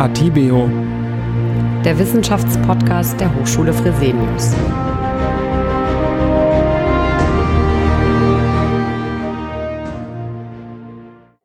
Atibeo, 0.00 0.66
der 1.84 1.98
Wissenschaftspodcast 1.98 3.20
der 3.20 3.34
Hochschule 3.34 3.74
Fresenius. 3.74 4.54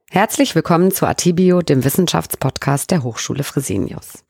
Herzlich 0.09 0.55
willkommen 0.55 0.91
zu 0.91 1.05
Atibio, 1.05 1.61
dem 1.61 1.83
Wissenschaftspodcast 1.83 2.91
der 2.91 3.03
Hochschule 3.03 3.43
Fresenius. 3.43 4.23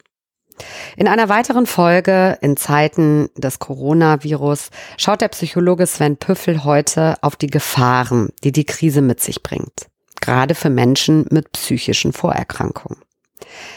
In 0.98 1.08
einer 1.08 1.30
weiteren 1.30 1.68
Folge 1.68 2.40
in 2.42 2.58
Zeiten 2.58 3.30
des 3.38 3.60
Coronavirus 3.60 4.72
schaut 4.98 5.22
der 5.22 5.28
Psychologe 5.28 5.86
Sven 5.86 6.18
Püffel 6.18 6.64
heute 6.64 7.18
auf 7.22 7.36
die 7.36 7.46
Gefahren, 7.46 8.30
die 8.44 8.52
die 8.52 8.66
Krise 8.66 9.02
mit 9.04 9.22
sich 9.22 9.44
bringt, 9.44 9.86
gerade 10.20 10.56
für 10.56 10.72
Menschen 10.72 11.28
mit 11.30 11.52
psychischen 11.52 12.12
Vorerkrankungen. 12.12 12.98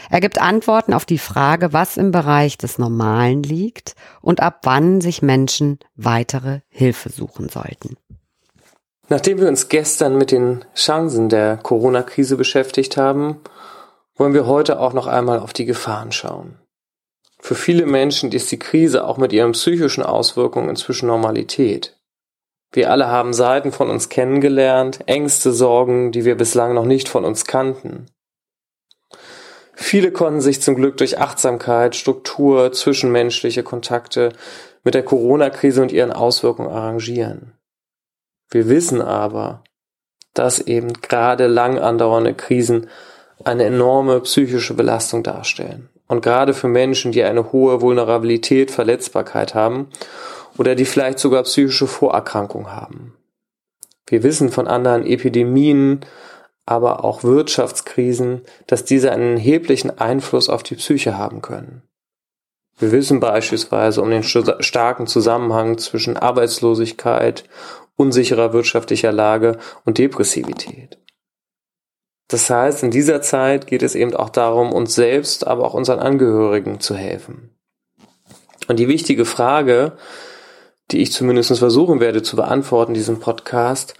Er 0.09 0.21
gibt 0.21 0.41
Antworten 0.41 0.93
auf 0.93 1.05
die 1.05 1.19
Frage, 1.19 1.71
was 1.71 1.95
im 1.95 2.11
Bereich 2.11 2.57
des 2.57 2.79
Normalen 2.79 3.43
liegt 3.43 3.95
und 4.21 4.41
ab 4.41 4.61
wann 4.63 5.01
sich 5.01 5.21
Menschen 5.21 5.77
weitere 5.95 6.61
Hilfe 6.69 7.09
suchen 7.09 7.47
sollten. 7.49 7.95
Nachdem 9.07 9.39
wir 9.39 9.47
uns 9.47 9.69
gestern 9.69 10.17
mit 10.17 10.31
den 10.31 10.65
Chancen 10.75 11.29
der 11.29 11.57
Corona-Krise 11.57 12.37
beschäftigt 12.37 12.97
haben, 12.97 13.39
wollen 14.15 14.33
wir 14.33 14.47
heute 14.47 14.79
auch 14.79 14.93
noch 14.93 15.07
einmal 15.07 15.39
auf 15.39 15.53
die 15.53 15.65
Gefahren 15.65 16.11
schauen. 16.11 16.59
Für 17.39 17.55
viele 17.55 17.85
Menschen 17.85 18.31
ist 18.31 18.51
die 18.51 18.59
Krise 18.59 19.05
auch 19.05 19.17
mit 19.17 19.31
ihren 19.31 19.53
psychischen 19.53 20.03
Auswirkungen 20.03 20.69
inzwischen 20.69 21.07
Normalität. 21.07 21.97
Wir 22.71 22.91
alle 22.91 23.07
haben 23.07 23.33
Seiten 23.33 23.71
von 23.71 23.89
uns 23.89 24.09
kennengelernt, 24.09 24.99
Ängste, 25.07 25.53
Sorgen, 25.53 26.11
die 26.11 26.25
wir 26.25 26.35
bislang 26.35 26.73
noch 26.73 26.85
nicht 26.85 27.09
von 27.09 27.25
uns 27.25 27.45
kannten. 27.45 28.07
Viele 29.81 30.11
konnten 30.11 30.41
sich 30.41 30.61
zum 30.61 30.75
Glück 30.75 30.97
durch 30.97 31.19
Achtsamkeit, 31.19 31.95
Struktur, 31.95 32.73
zwischenmenschliche 32.73 33.63
Kontakte 33.63 34.33
mit 34.83 34.93
der 34.93 35.03
Corona-Krise 35.03 35.81
und 35.81 35.93
ihren 35.93 36.11
Auswirkungen 36.11 36.69
arrangieren. 36.69 37.53
Wir 38.51 38.67
wissen 38.67 39.01
aber, 39.01 39.63
dass 40.33 40.59
eben 40.59 40.91
gerade 41.01 41.47
lang 41.47 41.79
andauernde 41.79 42.33
Krisen 42.33 42.87
eine 43.45 43.63
enorme 43.63 44.19
psychische 44.19 44.73
Belastung 44.73 45.23
darstellen. 45.23 45.87
Und 46.07 46.21
gerade 46.21 46.53
für 46.53 46.67
Menschen, 46.67 47.13
die 47.13 47.23
eine 47.23 47.53
hohe 47.53 47.79
Vulnerabilität, 47.79 48.71
Verletzbarkeit 48.71 49.55
haben 49.55 49.87
oder 50.57 50.75
die 50.75 50.85
vielleicht 50.85 51.19
sogar 51.19 51.43
psychische 51.43 51.87
Vorerkrankungen 51.87 52.75
haben. 52.75 53.15
Wir 54.07 54.23
wissen 54.23 54.49
von 54.49 54.67
anderen 54.67 55.05
Epidemien, 55.05 56.01
aber 56.69 57.03
auch 57.03 57.23
Wirtschaftskrisen, 57.23 58.43
dass 58.67 58.85
diese 58.85 59.11
einen 59.11 59.37
erheblichen 59.37 59.97
Einfluss 59.97 60.49
auf 60.49 60.61
die 60.61 60.75
Psyche 60.75 61.17
haben 61.17 61.41
können. 61.41 61.81
Wir 62.77 62.91
wissen 62.91 63.19
beispielsweise 63.19 64.01
um 64.01 64.09
den 64.09 64.23
starken 64.23 65.07
Zusammenhang 65.07 65.79
zwischen 65.79 66.15
Arbeitslosigkeit, 66.15 67.43
unsicherer 67.95 68.53
wirtschaftlicher 68.53 69.11
Lage 69.11 69.57
und 69.83 69.97
Depressivität. 69.97 70.99
Das 72.27 72.49
heißt, 72.49 72.83
in 72.83 72.91
dieser 72.91 73.21
Zeit 73.23 73.65
geht 73.65 73.81
es 73.81 73.95
eben 73.95 74.15
auch 74.15 74.29
darum, 74.29 74.71
uns 74.71 74.93
selbst, 74.93 75.47
aber 75.47 75.65
auch 75.65 75.73
unseren 75.73 75.99
Angehörigen 75.99 76.79
zu 76.79 76.95
helfen. 76.95 77.49
Und 78.67 78.77
die 78.77 78.87
wichtige 78.87 79.25
Frage, 79.25 79.93
die 80.91 81.01
ich 81.01 81.11
zumindest 81.11 81.57
versuchen 81.57 81.99
werde 81.99 82.21
zu 82.21 82.35
beantworten 82.35 82.91
in 82.91 82.95
diesem 82.95 83.19
Podcast, 83.19 83.95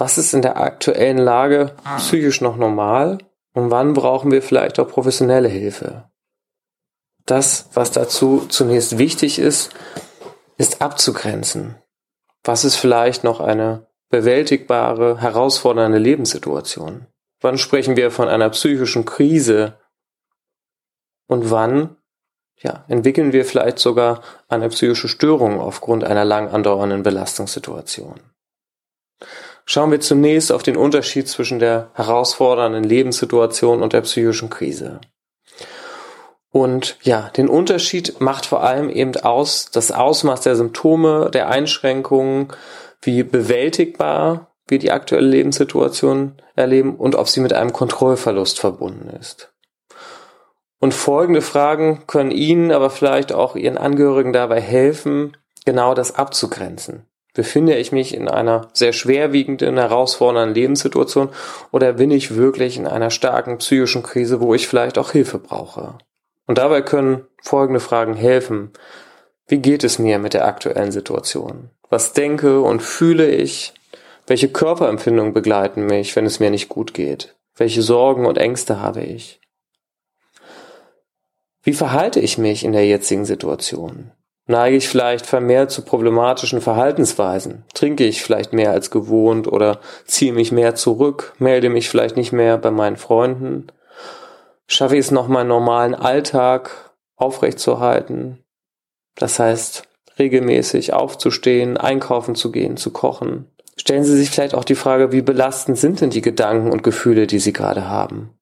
was 0.00 0.18
ist 0.18 0.32
in 0.32 0.42
der 0.42 0.56
aktuellen 0.56 1.18
Lage 1.18 1.76
psychisch 1.98 2.40
noch 2.40 2.56
normal 2.56 3.18
und 3.52 3.70
wann 3.70 3.92
brauchen 3.92 4.30
wir 4.30 4.42
vielleicht 4.42 4.80
auch 4.80 4.88
professionelle 4.88 5.48
Hilfe? 5.48 6.10
Das, 7.26 7.68
was 7.74 7.90
dazu 7.90 8.46
zunächst 8.48 8.98
wichtig 8.98 9.38
ist, 9.38 9.70
ist 10.56 10.80
abzugrenzen. 10.80 11.76
Was 12.42 12.64
ist 12.64 12.76
vielleicht 12.76 13.24
noch 13.24 13.40
eine 13.40 13.86
bewältigbare, 14.08 15.20
herausfordernde 15.20 15.98
Lebenssituation? 15.98 17.06
Wann 17.40 17.58
sprechen 17.58 17.96
wir 17.96 18.10
von 18.10 18.28
einer 18.28 18.50
psychischen 18.50 19.04
Krise? 19.04 19.78
Und 21.28 21.50
wann 21.50 21.96
ja, 22.56 22.84
entwickeln 22.88 23.32
wir 23.32 23.44
vielleicht 23.44 23.78
sogar 23.78 24.22
eine 24.48 24.68
psychische 24.68 25.08
Störung 25.08 25.60
aufgrund 25.60 26.04
einer 26.04 26.24
lang 26.24 26.48
andauernden 26.48 27.02
Belastungssituation? 27.02 28.20
Schauen 29.64 29.90
wir 29.90 30.00
zunächst 30.00 30.52
auf 30.52 30.62
den 30.62 30.76
Unterschied 30.76 31.28
zwischen 31.28 31.58
der 31.58 31.90
herausfordernden 31.94 32.84
Lebenssituation 32.84 33.82
und 33.82 33.92
der 33.92 34.00
psychischen 34.02 34.50
Krise. 34.50 35.00
Und 36.52 36.96
ja, 37.02 37.30
den 37.36 37.48
Unterschied 37.48 38.20
macht 38.20 38.46
vor 38.46 38.64
allem 38.64 38.90
eben 38.90 39.16
aus 39.16 39.70
das 39.70 39.92
Ausmaß 39.92 40.40
der 40.40 40.56
Symptome, 40.56 41.30
der 41.30 41.48
Einschränkungen, 41.48 42.48
wie 43.02 43.22
bewältigbar 43.22 44.50
wir 44.66 44.78
die 44.78 44.90
aktuelle 44.90 45.28
Lebenssituation 45.28 46.40
erleben 46.56 46.96
und 46.96 47.14
ob 47.14 47.28
sie 47.28 47.40
mit 47.40 47.52
einem 47.52 47.72
Kontrollverlust 47.72 48.58
verbunden 48.58 49.10
ist. 49.10 49.52
Und 50.80 50.94
folgende 50.94 51.42
Fragen 51.42 52.04
können 52.06 52.30
Ihnen, 52.30 52.72
aber 52.72 52.90
vielleicht 52.90 53.32
auch 53.32 53.54
Ihren 53.54 53.76
Angehörigen 53.76 54.32
dabei 54.32 54.60
helfen, 54.60 55.36
genau 55.66 55.94
das 55.94 56.14
abzugrenzen. 56.14 57.06
Befinde 57.34 57.76
ich 57.76 57.92
mich 57.92 58.14
in 58.14 58.28
einer 58.28 58.68
sehr 58.72 58.92
schwerwiegenden, 58.92 59.78
herausfordernden 59.78 60.54
Lebenssituation 60.54 61.28
oder 61.70 61.92
bin 61.92 62.10
ich 62.10 62.34
wirklich 62.34 62.76
in 62.76 62.86
einer 62.86 63.10
starken 63.10 63.58
psychischen 63.58 64.02
Krise, 64.02 64.40
wo 64.40 64.54
ich 64.54 64.66
vielleicht 64.66 64.98
auch 64.98 65.12
Hilfe 65.12 65.38
brauche? 65.38 65.98
Und 66.46 66.58
dabei 66.58 66.82
können 66.82 67.26
folgende 67.42 67.80
Fragen 67.80 68.14
helfen. 68.14 68.72
Wie 69.46 69.58
geht 69.58 69.84
es 69.84 69.98
mir 69.98 70.18
mit 70.18 70.34
der 70.34 70.46
aktuellen 70.46 70.90
Situation? 70.90 71.70
Was 71.88 72.12
denke 72.12 72.60
und 72.60 72.82
fühle 72.82 73.28
ich? 73.30 73.74
Welche 74.26 74.48
Körperempfindungen 74.48 75.32
begleiten 75.32 75.86
mich, 75.86 76.14
wenn 76.16 76.26
es 76.26 76.40
mir 76.40 76.50
nicht 76.50 76.68
gut 76.68 76.94
geht? 76.94 77.36
Welche 77.56 77.82
Sorgen 77.82 78.26
und 78.26 78.38
Ängste 78.38 78.80
habe 78.80 79.02
ich? 79.02 79.40
Wie 81.62 81.74
verhalte 81.74 82.20
ich 82.20 82.38
mich 82.38 82.64
in 82.64 82.72
der 82.72 82.86
jetzigen 82.86 83.24
Situation? 83.24 84.12
Neige 84.50 84.78
ich 84.78 84.88
vielleicht 84.88 85.26
vermehrt 85.26 85.70
zu 85.70 85.82
problematischen 85.82 86.60
Verhaltensweisen? 86.60 87.62
Trinke 87.72 88.02
ich 88.02 88.20
vielleicht 88.20 88.52
mehr 88.52 88.72
als 88.72 88.90
gewohnt 88.90 89.46
oder 89.46 89.78
ziehe 90.06 90.32
mich 90.32 90.50
mehr 90.50 90.74
zurück? 90.74 91.34
Melde 91.38 91.68
mich 91.68 91.88
vielleicht 91.88 92.16
nicht 92.16 92.32
mehr 92.32 92.58
bei 92.58 92.72
meinen 92.72 92.96
Freunden? 92.96 93.68
Schaffe 94.66 94.96
ich 94.96 95.06
es 95.06 95.12
noch, 95.12 95.28
meinen 95.28 95.46
normalen 95.46 95.94
Alltag 95.94 96.96
aufrechtzuerhalten? 97.14 98.42
Das 99.14 99.38
heißt, 99.38 99.84
regelmäßig 100.18 100.94
aufzustehen, 100.94 101.76
einkaufen 101.76 102.34
zu 102.34 102.50
gehen, 102.50 102.76
zu 102.76 102.90
kochen. 102.90 103.48
Stellen 103.76 104.02
Sie 104.02 104.16
sich 104.16 104.30
vielleicht 104.30 104.54
auch 104.54 104.64
die 104.64 104.74
Frage, 104.74 105.12
wie 105.12 105.22
belastend 105.22 105.78
sind 105.78 106.00
denn 106.00 106.10
die 106.10 106.22
Gedanken 106.22 106.72
und 106.72 106.82
Gefühle, 106.82 107.28
die 107.28 107.38
Sie 107.38 107.52
gerade 107.52 107.88
haben? 107.88 108.36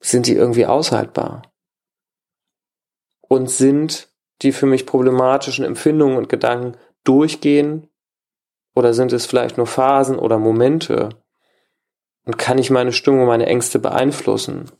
Sind 0.00 0.26
die 0.26 0.34
irgendwie 0.34 0.66
aushaltbar? 0.66 1.42
Und 3.28 3.48
sind 3.48 4.11
die 4.40 4.52
für 4.52 4.66
mich 4.66 4.86
problematischen 4.86 5.64
Empfindungen 5.64 6.16
und 6.16 6.28
Gedanken 6.28 6.76
durchgehen? 7.04 7.88
Oder 8.74 8.94
sind 8.94 9.12
es 9.12 9.26
vielleicht 9.26 9.58
nur 9.58 9.66
Phasen 9.66 10.18
oder 10.18 10.38
Momente? 10.38 11.10
Und 12.24 12.38
kann 12.38 12.58
ich 12.58 12.70
meine 12.70 12.92
Stimmung, 12.92 13.26
meine 13.26 13.46
Ängste 13.46 13.78
beeinflussen? 13.78 14.70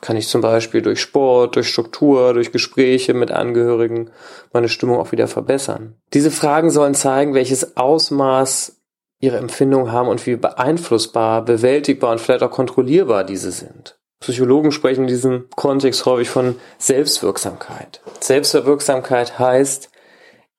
Kann 0.00 0.16
ich 0.16 0.28
zum 0.28 0.40
Beispiel 0.40 0.80
durch 0.80 1.00
Sport, 1.00 1.56
durch 1.56 1.68
Struktur, 1.68 2.32
durch 2.32 2.52
Gespräche 2.52 3.14
mit 3.14 3.32
Angehörigen 3.32 4.10
meine 4.52 4.68
Stimmung 4.68 4.98
auch 4.98 5.10
wieder 5.10 5.26
verbessern? 5.26 5.96
Diese 6.14 6.30
Fragen 6.30 6.70
sollen 6.70 6.94
zeigen, 6.94 7.34
welches 7.34 7.76
Ausmaß 7.76 8.76
ihre 9.20 9.38
Empfindungen 9.38 9.90
haben 9.90 10.08
und 10.08 10.24
wie 10.26 10.36
beeinflussbar, 10.36 11.44
bewältigbar 11.44 12.12
und 12.12 12.20
vielleicht 12.20 12.44
auch 12.44 12.50
kontrollierbar 12.52 13.24
diese 13.24 13.50
sind. 13.50 13.97
Psychologen 14.20 14.72
sprechen 14.72 15.02
in 15.02 15.08
diesem 15.08 15.48
Kontext 15.54 16.04
häufig 16.04 16.28
von 16.28 16.56
Selbstwirksamkeit. 16.78 18.00
Selbstwirksamkeit 18.20 19.38
heißt, 19.38 19.90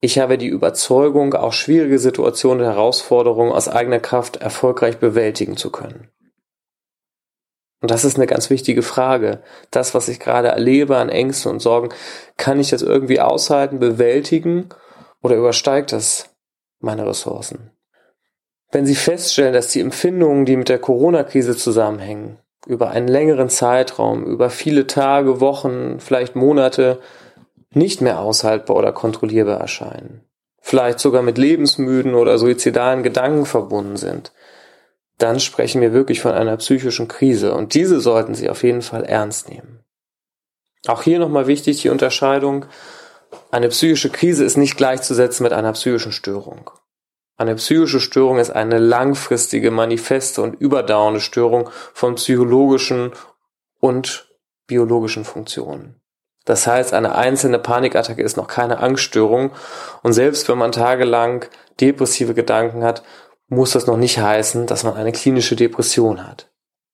ich 0.02 0.18
habe 0.18 0.38
die 0.38 0.48
Überzeugung, 0.48 1.34
auch 1.34 1.52
schwierige 1.52 2.00
Situationen 2.00 2.66
und 2.66 2.72
Herausforderungen 2.72 3.52
aus 3.52 3.68
eigener 3.68 4.00
Kraft 4.00 4.38
erfolgreich 4.38 4.98
bewältigen 4.98 5.58
zu 5.58 5.72
können. 5.72 6.10
Und 7.82 7.92
das 7.92 8.06
ist 8.06 8.16
eine 8.16 8.28
ganz 8.28 8.50
wichtige 8.50 8.82
Frage. 8.82 9.42
Das, 9.72 9.94
was 9.94 10.08
ich 10.08 10.20
gerade 10.20 10.50
erlebe 10.50 10.98
an 10.98 11.10
Ängsten 11.10 11.52
und 11.52 11.60
Sorgen, 11.60 11.90
kann 12.38 12.60
ich 12.60 12.70
das 12.70 12.82
irgendwie 12.82 13.20
aushalten, 13.20 13.80
bewältigen 13.80 14.70
oder 15.22 15.36
übersteigt 15.36 15.92
das 15.92 16.30
meine 16.80 17.06
Ressourcen? 17.06 17.72
Wenn 18.72 18.86
Sie 18.86 18.96
feststellen, 18.96 19.54
dass 19.54 19.70
die 19.70 19.80
Empfindungen, 19.80 20.46
die 20.46 20.56
mit 20.56 20.70
der 20.70 20.80
Corona-Krise 20.80 21.56
zusammenhängen, 21.56 22.38
über 22.68 22.90
einen 22.90 23.08
längeren 23.08 23.50
Zeitraum, 23.50 24.24
über 24.24 24.50
viele 24.50 24.88
Tage, 24.88 25.40
Wochen, 25.40 26.00
vielleicht 26.00 26.36
Monate 26.36 27.00
nicht 27.72 28.02
mehr 28.02 28.20
aushaltbar 28.20 28.76
oder 28.76 28.92
kontrollierbar 28.92 29.60
erscheinen, 29.60 30.24
vielleicht 30.60 31.00
sogar 31.00 31.22
mit 31.22 31.38
lebensmüden 31.38 32.16
oder 32.16 32.38
suizidalen 32.38 33.04
Gedanken 33.04 33.46
verbunden 33.46 33.98
sind, 33.98 34.32
dann 35.18 35.40
sprechen 35.40 35.82
wir 35.82 35.94
wirklich 35.94 36.22
von 36.22 36.32
einer 36.32 36.58
psychischen 36.58 37.08
Krise 37.08 37.54
und 37.54 37.74
diese 37.74 38.00
sollten 38.00 38.36
Sie 38.36 38.50
auf 38.50 38.64
jeden 38.64 38.82
Fall 38.82 39.04
ernst 39.04 39.50
nehmen. 39.50 39.84
Auch 40.88 41.04
hier 41.04 41.20
nochmal 41.20 41.48
wichtig 41.48 41.82
die 41.82 41.90
Unterscheidung. 41.90 42.66
Eine 43.52 43.68
psychische 43.68 44.10
Krise 44.10 44.46
ist 44.46 44.58
nicht 44.58 44.78
gleichzusetzen 44.78 45.44
mit 45.44 45.52
einer 45.52 45.74
psychischen 45.74 46.14
Störung. 46.14 46.72
Eine 47.40 47.56
psychische 47.56 48.02
Störung 48.02 48.38
ist 48.38 48.50
eine 48.50 48.80
langfristige, 48.80 49.72
manifeste 49.72 50.42
und 50.42 50.60
überdauernde 50.60 51.22
Störung 51.22 51.70
von 51.94 52.16
psychologischen 52.16 53.14
und 53.80 54.30
biologischen 54.68 55.24
Funktionen. 55.24 56.02
Das 56.44 56.68
heißt, 56.68 56.94
eine 56.94 57.16
einzelne 57.16 57.58
Panikattacke 57.58 58.22
ist 58.22 58.36
noch 58.36 58.48
keine 58.48 58.80
Angststörung 58.80 59.52
und 60.04 60.12
selbst 60.12 60.50
wenn 60.50 60.58
man 60.58 60.74
tagelang 60.74 61.46
depressive 61.80 62.34
Gedanken 62.34 62.84
hat, 62.84 63.04
muss 63.48 63.72
das 63.72 63.88
noch 63.88 63.96
nicht 63.98 64.20
heißen, 64.20 64.68
dass 64.68 64.84
man 64.84 64.96
eine 64.96 65.14
klinische 65.14 65.56
Depression 65.56 66.28
hat. 66.28 66.52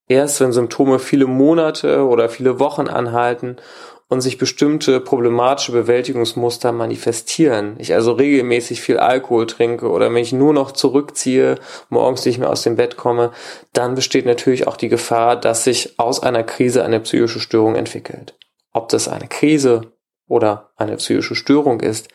Erst 0.08 0.42
wenn 0.42 0.52
Symptome 0.52 1.00
viele 1.00 1.26
Monate 1.26 2.06
oder 2.06 2.30
viele 2.30 2.60
Wochen 2.60 2.88
anhalten 2.88 3.58
und 4.08 4.22
sich 4.22 4.38
bestimmte 4.38 5.00
problematische 5.00 5.72
Bewältigungsmuster 5.72 6.72
manifestieren, 6.72 7.76
ich 7.80 7.94
also 7.94 8.12
regelmäßig 8.12 8.82
viel 8.82 8.98
Alkohol 9.00 9.48
trinke 9.48 9.90
oder 9.90 10.10
mich 10.10 10.32
nur 10.32 10.54
noch 10.54 10.72
zurückziehe, 10.72 11.56
morgens 11.90 12.26
nicht 12.26 12.38
mehr 12.38 12.52
aus 12.52 12.62
dem 12.62 12.76
Bett 12.76 12.98
komme, 12.98 13.32
dann 13.74 13.96
besteht 13.96 14.26
natürlich 14.26 14.68
auch 14.68 14.78
die 14.78 14.90
Gefahr, 14.90 15.36
dass 15.36 15.64
sich 15.64 16.00
aus 16.00 16.22
einer 16.22 16.44
Krise 16.44 16.86
eine 16.86 17.00
psychische 17.00 17.40
Störung 17.40 17.76
entwickelt. 17.76 18.38
Ob 18.74 18.90
das 18.90 19.08
eine 19.08 19.28
Krise 19.28 19.94
oder 20.28 20.72
eine 20.76 20.98
psychische 20.98 21.36
Störung 21.36 21.80
ist, 21.80 22.08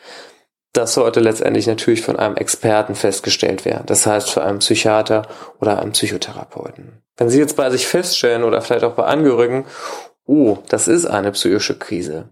das 0.73 0.93
sollte 0.93 1.19
letztendlich 1.19 1.67
natürlich 1.67 2.01
von 2.01 2.15
einem 2.15 2.37
Experten 2.37 2.95
festgestellt 2.95 3.65
werden. 3.65 3.83
Das 3.87 4.05
heißt 4.05 4.29
für 4.29 4.43
einen 4.43 4.59
Psychiater 4.59 5.27
oder 5.59 5.79
einen 5.79 5.91
Psychotherapeuten. 5.91 7.01
Wenn 7.17 7.29
Sie 7.29 7.39
jetzt 7.39 7.57
bei 7.57 7.69
sich 7.69 7.87
feststellen 7.87 8.43
oder 8.43 8.61
vielleicht 8.61 8.85
auch 8.85 8.93
bei 8.93 9.03
Angehörigen, 9.03 9.65
oh, 10.25 10.59
das 10.69 10.87
ist 10.87 11.05
eine 11.05 11.31
psychische 11.31 11.77
Krise, 11.77 12.29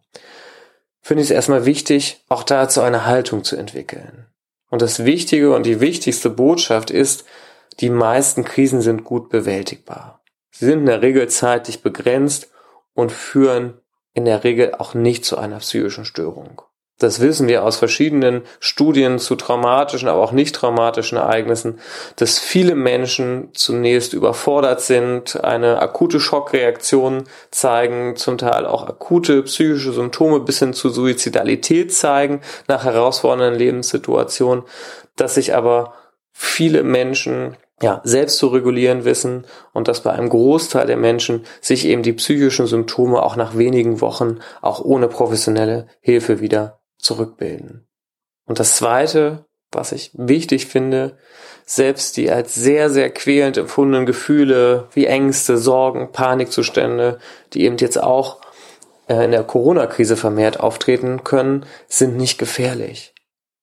finde 1.02 1.24
ich 1.24 1.30
es 1.30 1.36
erstmal 1.36 1.66
wichtig, 1.66 2.24
auch 2.30 2.44
dazu 2.44 2.82
eine 2.82 3.06
Haltung 3.06 3.44
zu 3.44 3.56
entwickeln. 3.56 4.28
Und 4.70 4.82
das 4.82 5.06
Wichtige 5.06 5.56
und 5.56 5.66
die 5.66 5.80
wichtigste 5.80 6.30
Botschaft 6.30 6.92
ist, 6.92 7.26
die 7.80 7.90
meisten 7.90 8.44
Krisen 8.44 8.82
sind 8.82 9.04
gut 9.04 9.30
bewältigbar. 9.30 10.22
Sie 10.52 10.66
sind 10.66 10.80
in 10.80 10.86
der 10.86 11.02
Regel 11.02 11.28
zeitlich 11.30 11.82
begrenzt 11.82 12.52
und 12.94 13.12
führen 13.12 13.80
in 14.14 14.26
der 14.26 14.44
Regel 14.44 14.76
auch 14.76 14.94
nicht 14.94 15.26
zu 15.26 15.38
einer 15.38 15.60
psychischen 15.60 16.06
Störung. 16.06 16.62
Das 17.00 17.22
wissen 17.22 17.48
wir 17.48 17.64
aus 17.64 17.78
verschiedenen 17.78 18.42
Studien 18.60 19.20
zu 19.20 19.38
traumatischen, 19.38 20.10
aber 20.10 20.22
auch 20.22 20.34
nicht 20.34 20.54
traumatischen 20.54 21.18
Ereignissen, 21.18 21.80
dass 22.18 22.40
viele 22.40 22.76
Menschen 22.76 23.50
zunächst 23.54 24.14
überfordert 24.14 24.82
sind, 24.82 25.42
eine 25.42 25.82
akute 25.82 26.20
Schockreaktion 26.20 27.24
zeigen, 27.52 28.18
zum 28.18 28.38
Teil 28.38 28.66
auch 28.66 28.86
akute 28.86 29.44
psychische 29.44 29.94
Symptome 29.94 30.42
bis 30.42 30.60
hin 30.60 30.74
zu 30.74 30.90
Suizidalität 30.90 31.94
zeigen 31.94 32.42
nach 32.68 32.84
herausfordernden 32.84 33.58
Lebenssituationen, 33.58 34.66
dass 35.16 35.36
sich 35.36 35.56
aber 35.56 35.94
viele 36.34 36.84
Menschen 36.84 37.56
ja, 37.82 38.02
selbst 38.04 38.40
zu 38.40 38.48
regulieren 38.48 39.06
wissen 39.06 39.46
und 39.72 39.88
dass 39.88 40.04
bei 40.04 40.12
einem 40.12 40.28
Großteil 40.28 40.86
der 40.86 40.98
Menschen 40.98 41.46
sich 41.62 41.86
eben 41.86 42.04
die 42.04 42.12
psychischen 42.12 42.68
Symptome 42.68 43.24
auch 43.24 43.38
nach 43.38 43.58
wenigen 43.58 44.02
Wochen 44.02 44.40
auch 44.62 44.82
ohne 44.84 45.08
professionelle 45.08 45.88
Hilfe 46.02 46.42
wieder 46.42 46.79
zurückbilden. 47.00 47.88
Und 48.46 48.60
das 48.60 48.76
Zweite, 48.76 49.46
was 49.72 49.92
ich 49.92 50.12
wichtig 50.14 50.68
finde, 50.68 51.18
selbst 51.66 52.18
die 52.18 52.32
als 52.32 52.56
sehr, 52.56 52.90
sehr 52.90 53.12
quälend 53.12 53.58
empfundenen 53.58 54.06
Gefühle 54.06 54.88
wie 54.92 55.06
Ängste, 55.06 55.58
Sorgen, 55.58 56.12
Panikzustände, 56.12 57.20
die 57.54 57.64
eben 57.64 57.78
jetzt 57.78 58.02
auch 58.02 58.42
äh, 59.08 59.26
in 59.26 59.32
der 59.32 59.44
Corona-Krise 59.44 60.18
vermehrt 60.18 60.60
auftreten 60.60 61.24
können, 61.24 61.66
sind 61.88 62.18
nicht 62.18 62.40
gefährlich. 62.40 63.14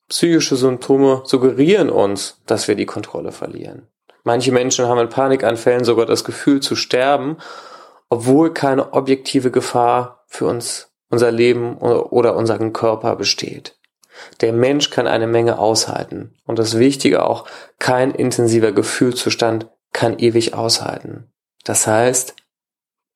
Psychische 0.08 0.54
Symptome 0.54 1.22
suggerieren 1.24 1.90
uns, 1.90 2.40
dass 2.46 2.68
wir 2.68 2.76
die 2.76 2.86
Kontrolle 2.86 3.32
verlieren. 3.32 3.88
Manche 4.22 4.52
Menschen 4.52 4.86
haben 4.86 5.00
in 5.00 5.08
Panikanfällen 5.08 5.84
sogar 5.84 6.06
das 6.06 6.24
Gefühl 6.24 6.60
zu 6.60 6.76
sterben, 6.76 7.38
obwohl 8.08 8.54
keine 8.54 8.92
objektive 8.92 9.50
Gefahr 9.50 10.24
für 10.26 10.46
uns 10.46 10.92
unser 11.08 11.30
Leben 11.30 11.78
oder 11.78 12.36
unseren 12.36 12.72
Körper 12.72 13.16
besteht. 13.16 13.78
Der 14.40 14.52
Mensch 14.52 14.90
kann 14.90 15.06
eine 15.06 15.26
Menge 15.26 15.58
aushalten. 15.58 16.34
Und 16.44 16.58
das 16.58 16.78
Wichtige 16.78 17.24
auch, 17.24 17.46
kein 17.78 18.12
intensiver 18.12 18.72
Gefühlszustand 18.72 19.68
kann 19.92 20.18
ewig 20.18 20.54
aushalten. 20.54 21.30
Das 21.64 21.86
heißt, 21.86 22.34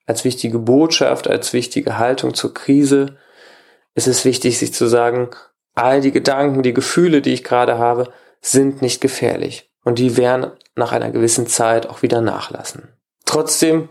als 0.06 0.24
wichtige 0.24 0.58
Botschaft, 0.58 1.28
als 1.28 1.52
wichtige 1.52 1.98
Haltung 1.98 2.34
zur 2.34 2.52
Krise 2.52 3.16
ist 3.94 4.08
es 4.08 4.24
wichtig, 4.24 4.58
sich 4.58 4.72
zu 4.72 4.86
sagen, 4.86 5.30
all 5.74 6.00
die 6.00 6.12
Gedanken, 6.12 6.62
die 6.62 6.74
Gefühle, 6.74 7.22
die 7.22 7.32
ich 7.32 7.44
gerade 7.44 7.78
habe, 7.78 8.12
sind 8.40 8.82
nicht 8.82 9.00
gefährlich. 9.00 9.70
Und 9.84 9.98
die 9.98 10.16
werden 10.16 10.52
nach 10.74 10.92
einer 10.92 11.10
gewissen 11.10 11.46
Zeit 11.46 11.86
auch 11.86 12.02
wieder 12.02 12.20
nachlassen. 12.20 12.88
Trotzdem 13.24 13.88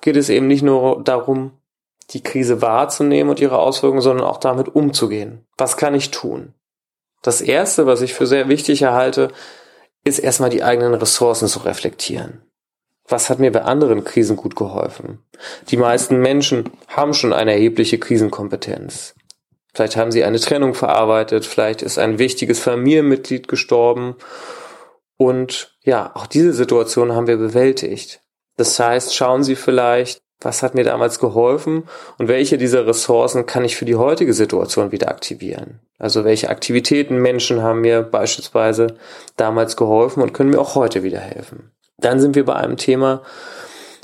geht 0.00 0.16
es 0.16 0.28
eben 0.28 0.46
nicht 0.46 0.62
nur 0.62 1.02
darum, 1.02 1.58
die 2.12 2.22
Krise 2.22 2.62
wahrzunehmen 2.62 3.30
und 3.30 3.40
ihre 3.40 3.58
Auswirkungen, 3.58 4.02
sondern 4.02 4.26
auch 4.26 4.38
damit 4.38 4.74
umzugehen. 4.74 5.46
Was 5.56 5.76
kann 5.76 5.94
ich 5.94 6.10
tun? 6.10 6.54
Das 7.22 7.40
erste, 7.40 7.86
was 7.86 8.02
ich 8.02 8.14
für 8.14 8.26
sehr 8.26 8.48
wichtig 8.48 8.82
erhalte, 8.82 9.28
ist 10.04 10.18
erstmal 10.18 10.50
die 10.50 10.64
eigenen 10.64 10.94
Ressourcen 10.94 11.48
zu 11.48 11.60
reflektieren. 11.60 12.42
Was 13.08 13.30
hat 13.30 13.38
mir 13.38 13.52
bei 13.52 13.62
anderen 13.62 14.04
Krisen 14.04 14.36
gut 14.36 14.56
geholfen? 14.56 15.18
Die 15.68 15.76
meisten 15.76 16.18
Menschen 16.20 16.70
haben 16.88 17.14
schon 17.14 17.32
eine 17.32 17.52
erhebliche 17.52 17.98
Krisenkompetenz. 17.98 19.14
Vielleicht 19.74 19.96
haben 19.96 20.12
sie 20.12 20.24
eine 20.24 20.38
Trennung 20.38 20.74
verarbeitet, 20.74 21.46
vielleicht 21.46 21.82
ist 21.82 21.98
ein 21.98 22.18
wichtiges 22.18 22.60
Familienmitglied 22.60 23.48
gestorben. 23.48 24.16
Und 25.16 25.76
ja, 25.82 26.12
auch 26.14 26.26
diese 26.26 26.52
Situation 26.52 27.12
haben 27.12 27.26
wir 27.26 27.38
bewältigt. 27.38 28.20
Das 28.56 28.78
heißt, 28.78 29.14
schauen 29.14 29.42
Sie 29.42 29.56
vielleicht, 29.56 30.21
was 30.44 30.62
hat 30.62 30.74
mir 30.74 30.84
damals 30.84 31.18
geholfen 31.18 31.84
und 32.18 32.28
welche 32.28 32.58
dieser 32.58 32.86
Ressourcen 32.86 33.46
kann 33.46 33.64
ich 33.64 33.76
für 33.76 33.84
die 33.84 33.96
heutige 33.96 34.32
Situation 34.32 34.92
wieder 34.92 35.08
aktivieren? 35.08 35.80
Also 35.98 36.24
welche 36.24 36.50
Aktivitäten, 36.50 37.18
Menschen 37.18 37.62
haben 37.62 37.80
mir 37.80 38.02
beispielsweise 38.02 38.96
damals 39.36 39.76
geholfen 39.76 40.22
und 40.22 40.32
können 40.32 40.50
mir 40.50 40.60
auch 40.60 40.74
heute 40.74 41.02
wieder 41.02 41.20
helfen? 41.20 41.70
Dann 41.98 42.20
sind 42.20 42.34
wir 42.34 42.44
bei 42.44 42.54
einem 42.54 42.76
Thema, 42.76 43.22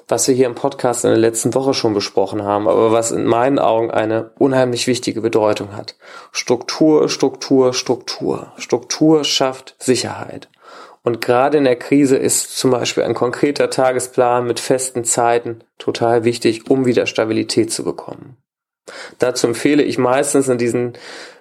was 0.09 0.27
wir 0.27 0.35
hier 0.35 0.47
im 0.47 0.55
Podcast 0.55 1.05
in 1.05 1.11
der 1.11 1.19
letzten 1.19 1.55
Woche 1.55 1.75
schon 1.75 1.93
besprochen 1.93 2.43
haben, 2.43 2.67
aber 2.67 2.93
was 2.93 3.11
in 3.11 3.25
meinen 3.25 3.59
Augen 3.59 3.91
eine 3.91 4.31
unheimlich 4.39 4.87
wichtige 4.87 5.21
Bedeutung 5.21 5.77
hat. 5.77 5.97
Struktur, 6.33 7.09
Struktur, 7.11 7.75
Struktur. 7.75 8.53
Struktur 8.57 9.25
schafft 9.25 9.77
Sicherheit. 9.79 10.49
Und 11.03 11.21
gerade 11.21 11.59
in 11.59 11.65
der 11.65 11.77
Krise 11.77 12.17
ist 12.17 12.57
zum 12.57 12.71
Beispiel 12.71 13.05
ein 13.05 13.15
konkreter 13.15 13.71
Tagesplan 13.71 14.47
mit 14.47 14.61
festen 14.61 15.05
Zeiten 15.05 15.61
total 15.79 16.25
wichtig, 16.25 16.69
um 16.71 16.87
wieder 16.87 17.07
Stabilität 17.07 17.73
zu 17.73 17.85
bekommen. 17.85 18.37
Dazu 19.19 19.47
empfehle 19.47 19.83
ich 19.83 19.99
meistens 19.99 20.49
in 20.49 20.59
diesen 20.59 20.95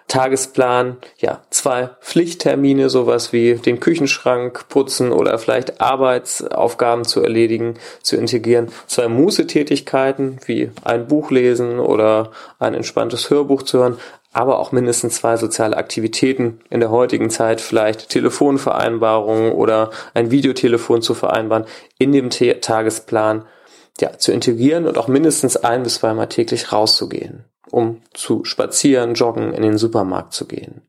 Tagesplan, 0.07 0.97
ja, 1.17 1.41
zwei 1.49 1.89
Pflichttermine, 1.99 2.89
sowas 2.89 3.33
wie 3.33 3.55
den 3.55 3.81
Küchenschrank 3.81 4.69
putzen 4.69 5.11
oder 5.11 5.37
vielleicht 5.37 5.81
Arbeitsaufgaben 5.81 7.03
zu 7.03 7.21
erledigen, 7.21 7.73
zu 8.01 8.15
integrieren. 8.15 8.69
Zwei 8.87 9.09
Mußetätigkeiten, 9.09 10.39
wie 10.45 10.71
ein 10.85 11.07
Buch 11.07 11.29
lesen 11.29 11.79
oder 11.79 12.31
ein 12.57 12.73
entspanntes 12.73 13.29
Hörbuch 13.29 13.63
zu 13.63 13.79
hören, 13.79 13.99
aber 14.33 14.59
auch 14.59 14.71
mindestens 14.71 15.15
zwei 15.15 15.37
soziale 15.37 15.77
Aktivitäten 15.77 16.59
in 16.69 16.79
der 16.79 16.91
heutigen 16.91 17.29
Zeit, 17.29 17.61
vielleicht 17.61 18.09
Telefonvereinbarungen 18.09 19.51
oder 19.51 19.91
ein 20.13 20.31
Videotelefon 20.31 21.01
zu 21.01 21.13
vereinbaren, 21.13 21.65
in 21.97 22.11
dem 22.11 22.29
Tagesplan 22.29 23.45
ja, 23.99 24.17
zu 24.17 24.31
integrieren 24.31 24.85
und 24.85 24.97
auch 24.97 25.07
mindestens 25.07 25.57
ein 25.57 25.83
bis 25.83 25.95
zweimal 25.95 26.27
täglich 26.27 26.71
rauszugehen, 26.71 27.45
um 27.71 28.01
zu 28.13 28.43
spazieren, 28.45 29.15
joggen, 29.15 29.53
in 29.53 29.63
den 29.63 29.77
Supermarkt 29.77 30.33
zu 30.33 30.45
gehen. 30.45 30.81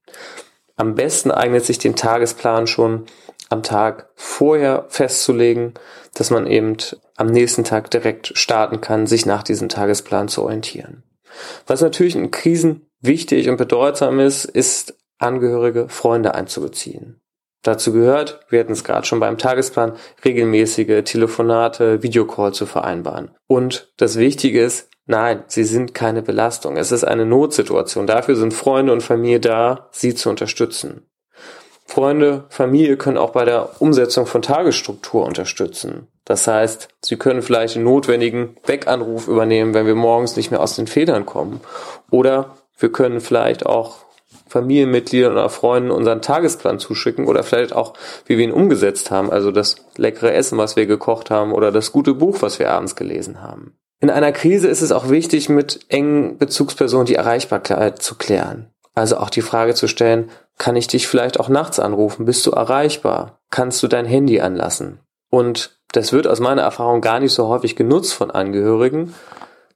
Am 0.76 0.94
besten 0.94 1.30
eignet 1.30 1.64
sich 1.64 1.78
den 1.78 1.96
Tagesplan 1.96 2.66
schon 2.66 3.06
am 3.48 3.62
Tag 3.62 4.10
vorher 4.14 4.84
festzulegen, 4.88 5.74
dass 6.14 6.30
man 6.30 6.46
eben 6.46 6.76
am 7.16 7.28
nächsten 7.28 7.64
Tag 7.64 7.90
direkt 7.90 8.36
starten 8.36 8.80
kann, 8.80 9.06
sich 9.06 9.26
nach 9.26 9.42
diesem 9.42 9.68
Tagesplan 9.68 10.28
zu 10.28 10.42
orientieren. 10.42 11.02
Was 11.66 11.80
natürlich 11.80 12.16
in 12.16 12.30
Krisen 12.30 12.87
wichtig 13.00 13.48
und 13.48 13.56
bedeutsam 13.56 14.20
ist, 14.20 14.44
ist 14.44 14.96
Angehörige, 15.18 15.88
Freunde 15.88 16.34
einzubeziehen. 16.34 17.20
Dazu 17.62 17.92
gehört, 17.92 18.40
wir 18.50 18.60
hatten 18.60 18.72
es 18.72 18.84
gerade 18.84 19.06
schon 19.06 19.18
beim 19.18 19.36
Tagesplan, 19.36 19.94
regelmäßige 20.24 21.02
Telefonate, 21.04 22.02
Videocall 22.02 22.54
zu 22.54 22.66
vereinbaren. 22.66 23.32
Und 23.48 23.92
das 23.96 24.16
Wichtige 24.16 24.62
ist, 24.62 24.88
nein, 25.06 25.42
sie 25.48 25.64
sind 25.64 25.92
keine 25.92 26.22
Belastung. 26.22 26.76
Es 26.76 26.92
ist 26.92 27.02
eine 27.02 27.26
Notsituation. 27.26 28.06
Dafür 28.06 28.36
sind 28.36 28.54
Freunde 28.54 28.92
und 28.92 29.02
Familie 29.02 29.40
da, 29.40 29.88
sie 29.90 30.14
zu 30.14 30.30
unterstützen. 30.30 31.08
Freunde, 31.84 32.44
Familie 32.50 32.96
können 32.96 33.16
auch 33.16 33.30
bei 33.30 33.44
der 33.44 33.80
Umsetzung 33.80 34.26
von 34.26 34.42
Tagesstruktur 34.42 35.24
unterstützen. 35.24 36.06
Das 36.26 36.46
heißt, 36.46 36.88
Sie 37.02 37.16
können 37.16 37.40
vielleicht 37.40 37.74
den 37.74 37.84
notwendigen 37.84 38.58
Weganruf 38.66 39.28
übernehmen, 39.28 39.72
wenn 39.72 39.86
wir 39.86 39.94
morgens 39.94 40.36
nicht 40.36 40.50
mehr 40.50 40.60
aus 40.60 40.76
den 40.76 40.86
Federn 40.86 41.24
kommen. 41.24 41.62
Oder 42.10 42.57
wir 42.78 42.90
können 42.90 43.20
vielleicht 43.20 43.66
auch 43.66 44.06
Familienmitgliedern 44.48 45.32
oder 45.32 45.48
Freunden 45.50 45.90
unseren 45.90 46.22
Tagesplan 46.22 46.78
zuschicken 46.78 47.26
oder 47.26 47.42
vielleicht 47.42 47.72
auch, 47.72 47.94
wie 48.26 48.38
wir 48.38 48.44
ihn 48.44 48.52
umgesetzt 48.52 49.10
haben, 49.10 49.30
also 49.30 49.50
das 49.50 49.76
leckere 49.96 50.32
Essen, 50.32 50.58
was 50.58 50.76
wir 50.76 50.86
gekocht 50.86 51.30
haben 51.30 51.52
oder 51.52 51.70
das 51.70 51.92
gute 51.92 52.14
Buch, 52.14 52.38
was 52.40 52.58
wir 52.58 52.70
abends 52.70 52.96
gelesen 52.96 53.42
haben. 53.42 53.74
In 54.00 54.10
einer 54.10 54.32
Krise 54.32 54.68
ist 54.68 54.82
es 54.82 54.92
auch 54.92 55.10
wichtig, 55.10 55.48
mit 55.48 55.80
engen 55.88 56.38
Bezugspersonen 56.38 57.06
die 57.06 57.16
Erreichbarkeit 57.16 58.00
zu 58.00 58.14
klären. 58.14 58.70
Also 58.94 59.18
auch 59.18 59.30
die 59.30 59.42
Frage 59.42 59.74
zu 59.74 59.86
stellen, 59.88 60.30
kann 60.56 60.76
ich 60.76 60.86
dich 60.86 61.08
vielleicht 61.08 61.40
auch 61.40 61.48
nachts 61.48 61.78
anrufen? 61.78 62.24
Bist 62.24 62.46
du 62.46 62.50
erreichbar? 62.50 63.40
Kannst 63.50 63.82
du 63.82 63.88
dein 63.88 64.06
Handy 64.06 64.40
anlassen? 64.40 65.00
Und 65.30 65.78
das 65.92 66.12
wird 66.12 66.26
aus 66.26 66.40
meiner 66.40 66.62
Erfahrung 66.62 67.00
gar 67.00 67.20
nicht 67.20 67.32
so 67.32 67.48
häufig 67.48 67.76
genutzt 67.76 68.14
von 68.14 68.30
Angehörigen. 68.30 69.14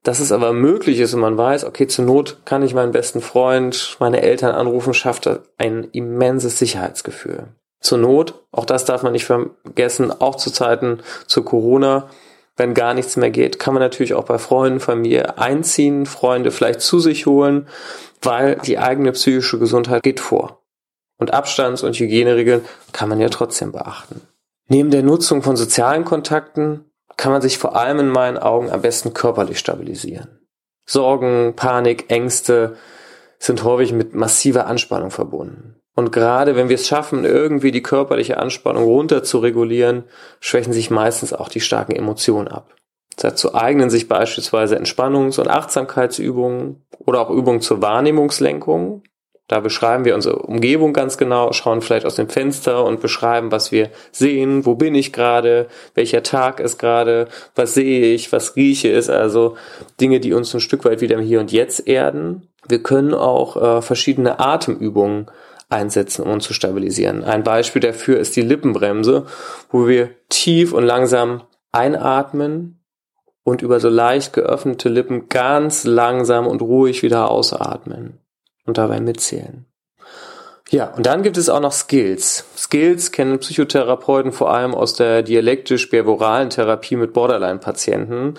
Dass 0.02 0.18
es 0.18 0.32
aber 0.32 0.52
möglich 0.52 0.98
ist 0.98 1.14
und 1.14 1.20
man 1.20 1.38
weiß, 1.38 1.64
okay, 1.64 1.86
zur 1.86 2.04
Not 2.04 2.38
kann 2.44 2.62
ich 2.62 2.74
meinen 2.74 2.92
besten 2.92 3.20
Freund, 3.20 3.96
meine 4.00 4.22
Eltern 4.22 4.54
anrufen, 4.54 4.94
schafft 4.94 5.30
ein 5.58 5.88
immenses 5.92 6.58
Sicherheitsgefühl. 6.58 7.48
Zur 7.80 7.98
Not, 7.98 8.34
auch 8.50 8.64
das 8.64 8.84
darf 8.84 9.02
man 9.02 9.12
nicht 9.12 9.24
vergessen, 9.24 10.10
auch 10.10 10.36
zu 10.36 10.50
Zeiten 10.50 11.00
zu 11.26 11.44
Corona, 11.44 12.08
wenn 12.56 12.74
gar 12.74 12.94
nichts 12.94 13.16
mehr 13.16 13.30
geht, 13.30 13.58
kann 13.58 13.74
man 13.74 13.82
natürlich 13.82 14.14
auch 14.14 14.24
bei 14.24 14.38
Freunden, 14.38 14.80
Familie 14.80 15.38
einziehen, 15.38 16.04
Freunde 16.04 16.50
vielleicht 16.50 16.80
zu 16.80 16.98
sich 16.98 17.26
holen, 17.26 17.66
weil 18.20 18.56
die 18.56 18.78
eigene 18.78 19.12
psychische 19.12 19.58
Gesundheit 19.58 20.02
geht 20.02 20.20
vor. 20.20 20.62
Und 21.18 21.32
Abstands- 21.32 21.82
und 21.82 21.98
Hygieneregeln 21.98 22.64
kann 22.92 23.08
man 23.08 23.20
ja 23.20 23.30
trotzdem 23.30 23.72
beachten. 23.72 24.20
Neben 24.68 24.90
der 24.90 25.02
Nutzung 25.02 25.42
von 25.42 25.56
sozialen 25.56 26.04
Kontakten 26.04 26.91
kann 27.22 27.30
man 27.30 27.40
sich 27.40 27.56
vor 27.56 27.76
allem 27.76 28.00
in 28.00 28.08
meinen 28.08 28.36
Augen 28.36 28.68
am 28.68 28.82
besten 28.82 29.14
körperlich 29.14 29.60
stabilisieren. 29.60 30.40
Sorgen, 30.84 31.54
Panik, 31.54 32.10
Ängste 32.10 32.76
sind 33.38 33.62
häufig 33.62 33.92
mit 33.92 34.12
massiver 34.12 34.66
Anspannung 34.66 35.12
verbunden. 35.12 35.76
Und 35.94 36.10
gerade 36.10 36.56
wenn 36.56 36.68
wir 36.68 36.74
es 36.74 36.88
schaffen, 36.88 37.24
irgendwie 37.24 37.70
die 37.70 37.80
körperliche 37.80 38.38
Anspannung 38.38 38.82
runter 38.82 39.22
zu 39.22 39.38
regulieren, 39.38 40.02
schwächen 40.40 40.72
sich 40.72 40.90
meistens 40.90 41.32
auch 41.32 41.48
die 41.48 41.60
starken 41.60 41.92
Emotionen 41.92 42.48
ab. 42.48 42.74
Dazu 43.18 43.54
eignen 43.54 43.88
sich 43.88 44.08
beispielsweise 44.08 44.76
Entspannungs- 44.76 45.38
und 45.38 45.46
Achtsamkeitsübungen 45.46 46.84
oder 46.98 47.20
auch 47.20 47.30
Übungen 47.30 47.60
zur 47.60 47.80
Wahrnehmungslenkung. 47.80 49.04
Da 49.52 49.60
beschreiben 49.60 50.06
wir 50.06 50.14
unsere 50.14 50.36
Umgebung 50.36 50.94
ganz 50.94 51.18
genau, 51.18 51.52
schauen 51.52 51.82
vielleicht 51.82 52.06
aus 52.06 52.14
dem 52.14 52.30
Fenster 52.30 52.86
und 52.86 53.02
beschreiben, 53.02 53.52
was 53.52 53.70
wir 53.70 53.90
sehen, 54.10 54.64
wo 54.64 54.76
bin 54.76 54.94
ich 54.94 55.12
gerade, 55.12 55.66
welcher 55.94 56.22
Tag 56.22 56.58
ist 56.58 56.78
gerade, 56.78 57.28
was 57.54 57.74
sehe 57.74 58.14
ich, 58.14 58.32
was 58.32 58.56
rieche 58.56 58.88
ist, 58.88 59.10
also 59.10 59.58
Dinge, 60.00 60.20
die 60.20 60.32
uns 60.32 60.54
ein 60.54 60.60
Stück 60.60 60.86
weit 60.86 61.02
wieder 61.02 61.16
im 61.16 61.20
Hier 61.20 61.38
und 61.38 61.52
Jetzt 61.52 61.86
erden. 61.86 62.48
Wir 62.66 62.82
können 62.82 63.12
auch 63.12 63.60
äh, 63.60 63.82
verschiedene 63.82 64.40
Atemübungen 64.40 65.30
einsetzen, 65.68 66.22
um 66.22 66.30
uns 66.30 66.44
zu 66.44 66.54
stabilisieren. 66.54 67.22
Ein 67.22 67.44
Beispiel 67.44 67.82
dafür 67.82 68.20
ist 68.20 68.34
die 68.36 68.40
Lippenbremse, 68.40 69.26
wo 69.70 69.86
wir 69.86 70.08
tief 70.30 70.72
und 70.72 70.84
langsam 70.84 71.42
einatmen 71.72 72.80
und 73.44 73.60
über 73.60 73.80
so 73.80 73.90
leicht 73.90 74.32
geöffnete 74.32 74.88
Lippen 74.88 75.28
ganz 75.28 75.84
langsam 75.84 76.46
und 76.46 76.62
ruhig 76.62 77.02
wieder 77.02 77.30
ausatmen 77.30 78.18
und 78.64 78.78
dabei 78.78 79.00
mitzählen. 79.00 79.66
Ja, 80.70 80.86
und 80.86 81.04
dann 81.04 81.22
gibt 81.22 81.36
es 81.36 81.50
auch 81.50 81.60
noch 81.60 81.72
Skills. 81.72 82.46
Skills 82.56 83.12
kennen 83.12 83.38
Psychotherapeuten 83.38 84.32
vor 84.32 84.52
allem 84.54 84.74
aus 84.74 84.94
der 84.94 85.22
dialektisch-behavioralen 85.22 86.48
Therapie 86.48 86.96
mit 86.96 87.12
Borderline-Patienten. 87.12 88.38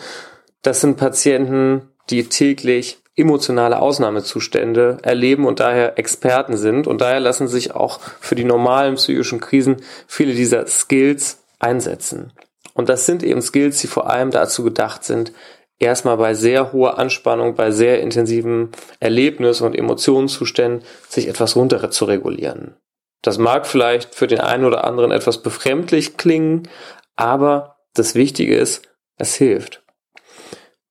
Das 0.64 0.82
sind 0.82 0.98
Patienten, 0.98 1.90
die 2.10 2.28
täglich 2.30 2.98
emotionale 3.16 3.80
Ausnahmezustände 3.80 4.98
erleben 5.04 5.46
und 5.46 5.60
daher 5.60 6.00
Experten 6.00 6.58
sind. 6.58 6.88
Und 6.88 7.02
daher 7.02 7.20
lassen 7.20 7.48
sich 7.48 7.76
auch 7.76 8.00
für 8.20 8.34
die 8.34 8.44
normalen 8.44 8.96
psychischen 8.96 9.40
Krisen 9.40 9.78
viele 10.08 10.34
dieser 10.34 10.66
Skills 10.66 11.44
einsetzen. 11.60 12.32
Und 12.74 12.90
das 12.90 13.06
sind 13.06 13.22
eben 13.22 13.42
Skills, 13.42 13.80
die 13.80 13.88
vor 13.88 14.10
allem 14.10 14.32
dazu 14.32 14.64
gedacht 14.64 15.04
sind, 15.04 15.32
erstmal 15.80 16.18
bei 16.18 16.34
sehr 16.34 16.72
hoher 16.74 16.98
Anspannung, 16.98 17.56
bei 17.56 17.72
sehr 17.72 18.02
intensiven 18.02 18.70
Erlebnissen 19.00 19.66
und 19.66 19.76
Emotionszuständen 19.76 20.84
sich 21.08 21.28
etwas 21.28 21.56
runter 21.56 21.92
zu 21.92 22.06
regulieren. 22.06 22.76
Das 23.22 23.38
mag 23.38 23.66
vielleicht 23.66 24.16
für 24.16 24.28
den 24.28 24.42
einen 24.42 24.66
oder 24.66 24.84
anderen 24.84 25.12
etwas 25.12 25.42
befremdlich 25.42 26.18
klingen, 26.18 26.68
aber 27.16 27.78
das 27.94 28.16
Wichtige 28.16 28.56
ist, 28.58 28.82
es 29.18 29.36
hilft. 29.36 29.84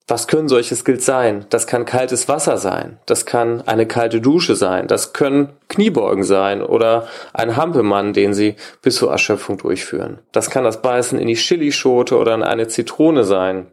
Was 0.09 0.27
können 0.27 0.49
solche 0.49 0.75
Skills 0.75 1.07
sein? 1.07 1.47
Das 1.49 1.67
kann 1.67 1.85
kaltes 1.85 2.29
Wasser 2.29 2.59
sein, 2.59 2.99
das 3.07 3.25
kann 3.25 3.62
eine 3.62 3.87
kalte 3.87 4.21
Dusche 4.21 4.57
sein, 4.57 4.89
das 4.89 5.12
können 5.12 5.51
Kniebeugen 5.69 6.25
sein 6.25 6.62
oder 6.62 7.07
ein 7.33 7.57
Hampelmann, 7.57 8.12
den 8.12 8.35
Sie 8.35 8.57
bis 8.83 8.97
zur 8.97 9.12
Erschöpfung 9.12 9.59
durchführen. 9.59 10.19
Das 10.33 10.51
kann 10.51 10.65
das 10.65 10.83
Beißen 10.83 11.19
in 11.19 11.29
die 11.29 11.35
Chilischote 11.35 12.19
oder 12.19 12.35
in 12.35 12.43
eine 12.43 12.69
Zitrone 12.69 13.25
sein. 13.25 13.69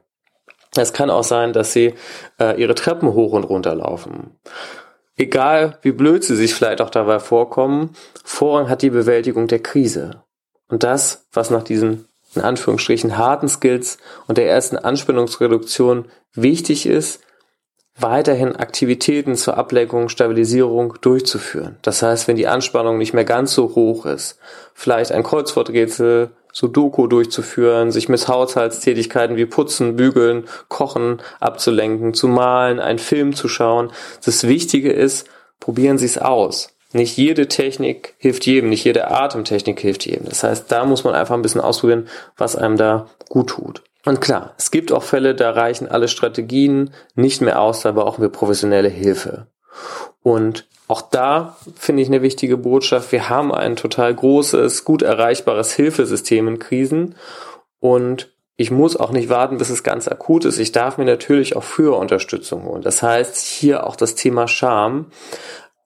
Es 0.75 0.93
kann 0.93 1.09
auch 1.09 1.23
sein, 1.23 1.53
dass 1.53 1.73
Sie 1.73 1.95
äh, 2.39 2.59
Ihre 2.59 2.75
Treppen 2.75 3.13
hoch 3.13 3.33
und 3.33 3.43
runter 3.43 3.75
laufen. 3.75 4.37
Egal 5.17 5.77
wie 5.81 5.91
blöd 5.91 6.23
Sie 6.23 6.35
sich 6.35 6.53
vielleicht 6.53 6.81
auch 6.81 6.89
dabei 6.89 7.19
vorkommen, 7.19 7.91
Vorrang 8.23 8.69
hat 8.69 8.81
die 8.81 8.89
Bewältigung 8.89 9.47
der 9.47 9.59
Krise. 9.59 10.23
Und 10.67 10.83
das, 10.83 11.27
was 11.33 11.49
nach 11.49 11.63
diesen 11.63 12.05
in 12.35 12.41
Anführungsstrichen 12.41 13.17
harten 13.17 13.49
Skills 13.49 13.97
und 14.27 14.37
der 14.37 14.47
ersten 14.47 14.77
Anspannungsreduktion 14.77 16.05
wichtig 16.33 16.85
ist, 16.85 17.21
weiterhin 17.97 18.55
Aktivitäten 18.55 19.35
zur 19.35 19.57
Ablenkung, 19.57 20.09
Stabilisierung 20.09 20.93
durchzuführen. 21.01 21.77
Das 21.81 22.01
heißt, 22.01 22.27
wenn 22.27 22.37
die 22.37 22.47
Anspannung 22.47 22.97
nicht 22.97 23.13
mehr 23.13 23.25
ganz 23.25 23.53
so 23.53 23.75
hoch 23.75 24.05
ist, 24.05 24.39
vielleicht 24.73 25.11
ein 25.11 25.23
Kreuzworträtsel, 25.23 26.31
Sudoku 26.51 27.07
durchzuführen, 27.07 27.91
sich 27.91 28.09
mit 28.09 28.27
Haushaltstätigkeiten 28.27 29.37
wie 29.37 29.45
Putzen, 29.45 29.95
Bügeln, 29.95 30.45
Kochen 30.67 31.21
abzulenken, 31.39 32.13
zu 32.13 32.27
malen, 32.27 32.79
einen 32.79 32.99
Film 32.99 33.35
zu 33.35 33.47
schauen. 33.47 33.91
Das 34.25 34.47
Wichtige 34.47 34.91
ist, 34.91 35.27
probieren 35.59 35.97
Sie 35.97 36.05
es 36.05 36.17
aus. 36.17 36.69
Nicht 36.91 37.17
jede 37.17 37.47
Technik 37.47 38.15
hilft 38.17 38.47
jedem, 38.47 38.69
nicht 38.69 38.83
jede 38.83 39.11
Atemtechnik 39.11 39.79
hilft 39.79 40.05
jedem. 40.05 40.25
Das 40.27 40.43
heißt, 40.43 40.71
da 40.71 40.85
muss 40.85 41.03
man 41.03 41.13
einfach 41.13 41.35
ein 41.35 41.43
bisschen 41.43 41.61
ausprobieren, 41.61 42.07
was 42.35 42.55
einem 42.55 42.77
da 42.77 43.07
gut 43.29 43.51
tut. 43.51 43.83
Und 44.05 44.21
klar, 44.21 44.55
es 44.57 44.71
gibt 44.71 44.91
auch 44.91 45.03
Fälle, 45.03 45.35
da 45.35 45.51
reichen 45.51 45.87
alle 45.87 46.07
Strategien 46.07 46.91
nicht 47.13 47.41
mehr 47.41 47.61
aus, 47.61 47.81
da 47.81 47.91
brauchen 47.91 48.21
wir 48.21 48.29
professionelle 48.29 48.89
Hilfe. 48.89 49.47
Und 50.23 50.67
auch 50.89 51.03
da 51.03 51.55
finde 51.75 52.01
ich 52.01 52.09
eine 52.09 52.23
wichtige 52.23 52.57
Botschaft, 52.57 53.11
wir 53.11 53.29
haben 53.29 53.53
ein 53.53 53.75
total 53.75 54.13
großes, 54.13 54.85
gut 54.85 55.03
erreichbares 55.03 55.71
Hilfesystem 55.71 56.47
in 56.47 56.57
Krisen 56.57 57.15
und 57.79 58.33
ich 58.55 58.71
muss 58.71 58.97
auch 58.97 59.11
nicht 59.11 59.29
warten, 59.29 59.59
bis 59.59 59.69
es 59.69 59.83
ganz 59.83 60.07
akut 60.07 60.45
ist. 60.45 60.57
Ich 60.57 60.71
darf 60.71 60.97
mir 60.97 61.05
natürlich 61.05 61.55
auch 61.55 61.63
früher 61.63 61.95
Unterstützung 61.95 62.65
holen. 62.65 62.81
Das 62.81 63.03
heißt, 63.03 63.37
hier 63.37 63.85
auch 63.85 63.95
das 63.95 64.15
Thema 64.15 64.47
Scham 64.47 65.11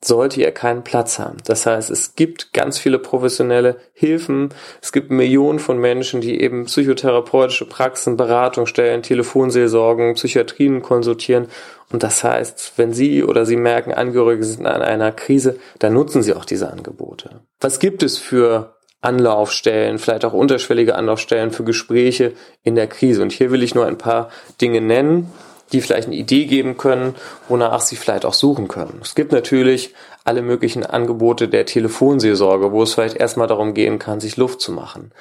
sollte 0.05 0.41
ihr 0.41 0.51
keinen 0.51 0.83
Platz 0.83 1.19
haben. 1.19 1.37
Das 1.45 1.65
heißt, 1.65 1.89
es 1.89 2.15
gibt 2.15 2.53
ganz 2.53 2.77
viele 2.77 2.99
professionelle 2.99 3.77
Hilfen. 3.93 4.49
Es 4.81 4.91
gibt 4.91 5.11
Millionen 5.11 5.59
von 5.59 5.77
Menschen, 5.77 6.21
die 6.21 6.41
eben 6.41 6.65
psychotherapeutische 6.65 7.65
Praxen, 7.65 8.17
Beratung 8.17 8.65
stellen, 8.65 9.03
Telefonseelsorgen, 9.03 10.15
Psychiatrien 10.15 10.81
konsultieren. 10.81 11.47
Und 11.91 12.03
das 12.03 12.23
heißt, 12.23 12.73
wenn 12.77 12.93
Sie 12.93 13.23
oder 13.23 13.45
Sie 13.45 13.57
merken, 13.57 13.93
Angehörige 13.93 14.43
sind 14.43 14.65
an 14.65 14.81
einer 14.81 15.11
Krise, 15.11 15.57
dann 15.79 15.93
nutzen 15.93 16.23
Sie 16.23 16.33
auch 16.33 16.45
diese 16.45 16.71
Angebote. 16.71 17.41
Was 17.59 17.79
gibt 17.79 18.03
es 18.03 18.17
für 18.17 18.75
Anlaufstellen, 19.01 19.99
vielleicht 19.99 20.25
auch 20.25 20.33
unterschwellige 20.33 20.95
Anlaufstellen 20.95 21.51
für 21.51 21.63
Gespräche 21.63 22.33
in 22.63 22.75
der 22.75 22.87
Krise? 22.87 23.21
Und 23.21 23.31
hier 23.31 23.51
will 23.51 23.63
ich 23.63 23.75
nur 23.75 23.85
ein 23.85 23.97
paar 23.97 24.29
Dinge 24.59 24.81
nennen 24.81 25.31
die 25.73 25.81
vielleicht 25.81 26.07
eine 26.07 26.15
Idee 26.15 26.45
geben 26.45 26.77
können, 26.77 27.15
wonach 27.49 27.81
sie 27.81 27.95
vielleicht 27.95 28.25
auch 28.25 28.33
suchen 28.33 28.67
können. 28.67 28.99
Es 29.01 29.15
gibt 29.15 29.31
natürlich 29.31 29.93
alle 30.23 30.41
möglichen 30.41 30.85
Angebote 30.85 31.49
der 31.49 31.65
Telefonseelsorge, 31.65 32.71
wo 32.71 32.83
es 32.83 32.93
vielleicht 32.93 33.17
erstmal 33.17 33.47
darum 33.47 33.73
gehen 33.73 33.99
kann, 33.99 34.19
sich 34.19 34.37
Luft 34.37 34.61
zu 34.61 34.71
machen. 34.71 35.11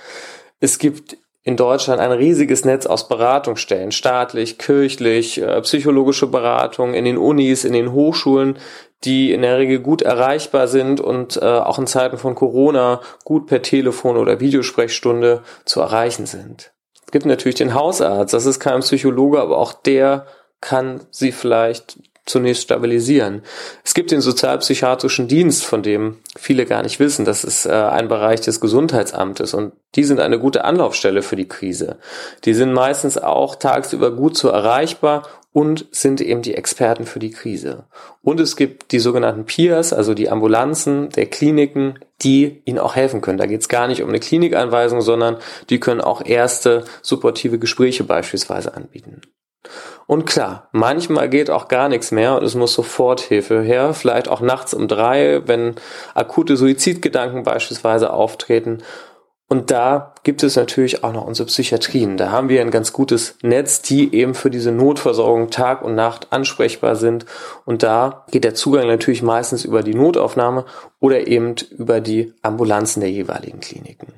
Es 0.60 0.78
gibt 0.78 1.16
in 1.44 1.56
Deutschland 1.56 2.00
ein 2.00 2.12
riesiges 2.12 2.64
Netz 2.64 2.86
aus 2.86 3.08
Beratungsstellen, 3.08 3.90
staatlich, 3.90 4.58
kirchlich, 4.58 5.42
äh, 5.42 5.60
psychologische 5.62 6.28
Beratung 6.28 6.94
in 6.94 7.04
den 7.04 7.18
Unis, 7.18 7.64
in 7.64 7.72
den 7.72 7.92
Hochschulen, 7.92 8.58
die 9.02 9.32
in 9.32 9.42
der 9.42 9.58
Regel 9.58 9.80
gut 9.80 10.02
erreichbar 10.02 10.68
sind 10.68 11.00
und 11.00 11.36
äh, 11.36 11.44
auch 11.44 11.80
in 11.80 11.88
Zeiten 11.88 12.18
von 12.18 12.36
Corona 12.36 13.00
gut 13.24 13.46
per 13.46 13.62
Telefon 13.62 14.16
oder 14.16 14.38
Videosprechstunde 14.38 15.42
zu 15.64 15.80
erreichen 15.80 16.26
sind. 16.26 16.72
Es 17.04 17.10
gibt 17.10 17.26
natürlich 17.26 17.56
den 17.56 17.74
Hausarzt, 17.74 18.32
das 18.32 18.46
ist 18.46 18.60
kein 18.60 18.80
Psychologe, 18.80 19.40
aber 19.40 19.58
auch 19.58 19.72
der 19.72 20.26
kann 20.62 21.00
sie 21.10 21.32
vielleicht 21.32 21.98
zunächst 22.24 22.62
stabilisieren. 22.62 23.42
Es 23.84 23.94
gibt 23.94 24.12
den 24.12 24.20
sozialpsychiatrischen 24.20 25.26
Dienst, 25.26 25.64
von 25.64 25.82
dem 25.82 26.18
viele 26.36 26.66
gar 26.66 26.82
nicht 26.82 27.00
wissen. 27.00 27.24
Das 27.24 27.42
ist 27.42 27.66
äh, 27.66 27.72
ein 27.72 28.08
Bereich 28.08 28.40
des 28.40 28.60
Gesundheitsamtes 28.60 29.54
und 29.54 29.72
die 29.96 30.04
sind 30.04 30.20
eine 30.20 30.38
gute 30.38 30.64
Anlaufstelle 30.64 31.22
für 31.22 31.36
die 31.36 31.48
Krise. 31.48 31.98
Die 32.44 32.54
sind 32.54 32.72
meistens 32.72 33.18
auch 33.18 33.56
tagsüber 33.56 34.12
gut 34.12 34.36
so 34.36 34.48
erreichbar 34.48 35.28
und 35.52 35.86
sind 35.90 36.20
eben 36.20 36.42
die 36.42 36.54
Experten 36.54 37.06
für 37.06 37.18
die 37.18 37.32
Krise. 37.32 37.84
Und 38.22 38.40
es 38.40 38.56
gibt 38.56 38.92
die 38.92 39.00
sogenannten 39.00 39.44
Peers, 39.44 39.92
also 39.92 40.14
die 40.14 40.30
Ambulanzen 40.30 41.10
der 41.10 41.26
Kliniken, 41.26 41.98
die 42.22 42.62
ihnen 42.64 42.78
auch 42.78 42.94
helfen 42.94 43.20
können. 43.20 43.36
Da 43.36 43.46
geht 43.46 43.60
es 43.60 43.68
gar 43.68 43.88
nicht 43.88 44.02
um 44.02 44.08
eine 44.08 44.20
Klinikeinweisung, 44.20 45.02
sondern 45.02 45.38
die 45.68 45.80
können 45.80 46.00
auch 46.00 46.24
erste 46.24 46.84
supportive 47.02 47.58
Gespräche 47.58 48.04
beispielsweise 48.04 48.74
anbieten. 48.74 49.20
Und 50.06 50.24
klar, 50.26 50.68
manchmal 50.72 51.28
geht 51.28 51.50
auch 51.50 51.68
gar 51.68 51.88
nichts 51.88 52.10
mehr 52.10 52.36
und 52.36 52.44
es 52.44 52.54
muss 52.54 52.74
sofort 52.74 53.20
Hilfe 53.20 53.62
her, 53.62 53.94
vielleicht 53.94 54.28
auch 54.28 54.40
nachts 54.40 54.74
um 54.74 54.88
drei, 54.88 55.42
wenn 55.46 55.76
akute 56.14 56.56
Suizidgedanken 56.56 57.42
beispielsweise 57.44 58.12
auftreten 58.12 58.82
und 59.52 59.70
da 59.70 60.14
gibt 60.22 60.42
es 60.44 60.56
natürlich 60.56 61.04
auch 61.04 61.12
noch 61.12 61.26
unsere 61.26 61.46
Psychiatrien. 61.46 62.16
Da 62.16 62.30
haben 62.30 62.48
wir 62.48 62.62
ein 62.62 62.70
ganz 62.70 62.94
gutes 62.94 63.36
Netz, 63.42 63.82
die 63.82 64.14
eben 64.14 64.34
für 64.34 64.48
diese 64.48 64.72
Notversorgung 64.72 65.50
Tag 65.50 65.82
und 65.82 65.94
Nacht 65.94 66.28
ansprechbar 66.30 66.96
sind. 66.96 67.26
Und 67.66 67.82
da 67.82 68.24
geht 68.30 68.44
der 68.44 68.54
Zugang 68.54 68.86
natürlich 68.86 69.20
meistens 69.20 69.66
über 69.66 69.82
die 69.82 69.92
Notaufnahme 69.92 70.64
oder 71.00 71.26
eben 71.26 71.56
über 71.70 72.00
die 72.00 72.32
Ambulanzen 72.40 73.00
der 73.00 73.10
jeweiligen 73.10 73.60
Kliniken. 73.60 74.14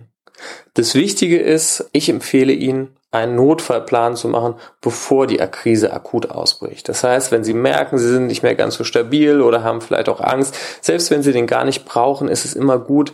Das 0.75 0.95
Wichtige 0.95 1.41
ist, 1.41 1.91
ich 1.91 2.09
empfehle 2.09 2.53
Ihnen, 2.53 2.97
einen 3.14 3.37
Notfallplan 3.37 4.16
zu 4.16 4.28
machen, 4.28 4.54
bevor 4.80 5.26
die 5.26 5.37
Krise 5.37 5.92
akut 5.92 6.30
ausbricht. 6.30 6.88
Das 6.88 7.04
heißt, 7.04 7.33
wenn 7.33 7.44
Sie 7.44 7.54
merken, 7.54 7.99
Sie 7.99 8.09
sind 8.09 8.26
nicht 8.26 8.42
mehr 8.42 8.54
ganz 8.54 8.75
so 8.75 8.85
stabil 8.85 9.40
oder 9.40 9.62
haben 9.62 9.80
vielleicht 9.80 10.09
auch 10.09 10.21
Angst, 10.21 10.56
selbst 10.80 11.11
wenn 11.11 11.23
Sie 11.23 11.33
den 11.33 11.47
gar 11.47 11.64
nicht 11.64 11.85
brauchen, 11.85 12.28
ist 12.28 12.44
es 12.44 12.54
immer 12.54 12.78
gut, 12.78 13.12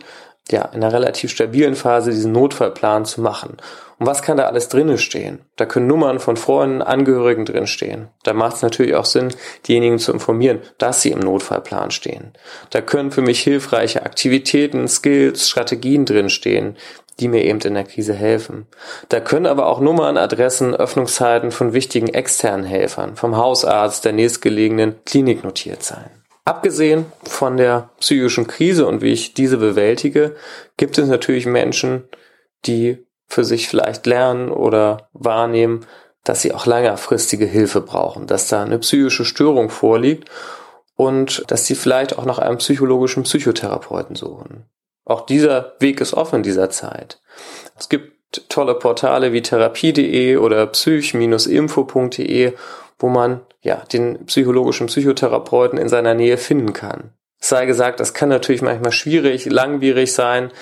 ja, 0.50 0.62
in 0.72 0.82
einer 0.82 0.92
relativ 0.92 1.30
stabilen 1.30 1.74
Phase 1.74 2.10
diesen 2.10 2.32
Notfallplan 2.32 3.04
zu 3.04 3.20
machen. 3.20 3.56
Und 3.98 4.06
was 4.06 4.22
kann 4.22 4.38
da 4.38 4.46
alles 4.46 4.68
drinnen 4.68 4.96
stehen? 4.96 5.40
Da 5.56 5.66
können 5.66 5.86
Nummern 5.86 6.20
von 6.20 6.38
Freunden, 6.38 6.80
Angehörigen 6.80 7.44
drin 7.44 7.66
stehen. 7.66 8.08
Da 8.22 8.32
macht 8.32 8.56
es 8.56 8.62
natürlich 8.62 8.94
auch 8.94 9.04
Sinn, 9.04 9.28
diejenigen 9.68 9.98
zu 9.98 10.10
informieren, 10.10 10.60
dass 10.78 11.02
sie 11.02 11.10
im 11.10 11.18
Notfallplan 11.18 11.90
stehen. 11.90 12.32
Da 12.70 12.80
können 12.80 13.10
für 13.10 13.20
mich 13.20 13.42
hilfreiche 13.42 14.02
Aktivitäten, 14.02 14.88
Skills, 14.88 15.50
Strategien 15.50 16.06
drin 16.06 16.30
stehen, 16.30 16.78
die 17.18 17.28
mir 17.28 17.44
eben 17.44 17.60
in 17.60 17.74
der 17.74 17.84
Krise 17.84 18.14
helfen. 18.14 18.66
Da 19.08 19.20
können 19.20 19.46
aber 19.46 19.66
auch 19.66 19.80
Nummern, 19.80 20.16
Adressen, 20.16 20.74
Öffnungszeiten 20.74 21.50
von 21.50 21.72
wichtigen 21.72 22.08
externen 22.08 22.64
Helfern, 22.64 23.16
vom 23.16 23.36
Hausarzt 23.36 24.04
der 24.04 24.12
nächstgelegenen 24.12 24.96
Klinik 25.04 25.44
notiert 25.44 25.82
sein. 25.82 26.10
Abgesehen 26.44 27.06
von 27.22 27.56
der 27.56 27.90
psychischen 28.00 28.46
Krise 28.46 28.86
und 28.86 29.02
wie 29.02 29.12
ich 29.12 29.34
diese 29.34 29.58
bewältige, 29.58 30.36
gibt 30.76 30.98
es 30.98 31.08
natürlich 31.08 31.46
Menschen, 31.46 32.08
die 32.66 33.06
für 33.26 33.44
sich 33.44 33.68
vielleicht 33.68 34.06
lernen 34.06 34.50
oder 34.50 35.08
wahrnehmen, 35.12 35.86
dass 36.24 36.42
sie 36.42 36.52
auch 36.52 36.66
längerfristige 36.66 37.46
Hilfe 37.46 37.80
brauchen, 37.80 38.26
dass 38.26 38.48
da 38.48 38.62
eine 38.62 38.78
psychische 38.78 39.24
Störung 39.24 39.70
vorliegt 39.70 40.28
und 40.96 41.44
dass 41.50 41.66
sie 41.66 41.74
vielleicht 41.74 42.18
auch 42.18 42.24
nach 42.24 42.38
einem 42.38 42.58
psychologischen 42.58 43.22
Psychotherapeuten 43.22 44.16
suchen. 44.16 44.64
Auch 45.04 45.26
dieser 45.26 45.74
Weg 45.80 46.00
ist 46.00 46.14
offen 46.14 46.36
in 46.36 46.42
dieser 46.42 46.70
Zeit. 46.70 47.20
Es 47.78 47.88
gibt 47.88 48.48
tolle 48.48 48.74
Portale 48.74 49.32
wie 49.32 49.42
therapie.de 49.42 50.36
oder 50.36 50.66
psych-info.de, 50.66 52.52
wo 52.98 53.08
man 53.08 53.40
ja 53.62 53.82
den 53.92 54.26
psychologischen 54.26 54.86
Psychotherapeuten 54.86 55.78
in 55.78 55.88
seiner 55.88 56.14
Nähe 56.14 56.36
finden 56.38 56.72
kann. 56.72 57.12
Es 57.40 57.48
sei 57.48 57.66
gesagt, 57.66 58.00
das 58.00 58.14
kann 58.14 58.28
natürlich 58.28 58.62
manchmal 58.62 58.92
schwierig, 58.92 59.46
langwierig 59.46 60.12
sein. 60.12 60.52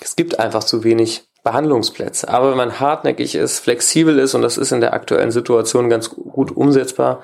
Es 0.00 0.16
gibt 0.16 0.38
einfach 0.38 0.62
zu 0.64 0.84
wenig 0.84 1.28
Behandlungsplätze. 1.42 2.28
Aber 2.28 2.50
wenn 2.50 2.56
man 2.56 2.78
hartnäckig 2.80 3.34
ist, 3.34 3.58
flexibel 3.58 4.18
ist 4.18 4.34
und 4.34 4.42
das 4.42 4.58
ist 4.58 4.72
in 4.72 4.80
der 4.80 4.92
aktuellen 4.92 5.30
Situation 5.30 5.88
ganz 5.88 6.10
gut 6.10 6.56
umsetzbar, 6.56 7.22